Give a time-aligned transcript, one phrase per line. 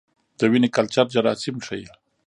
[0.39, 1.87] د وینې کلچر جراثیم ښيي.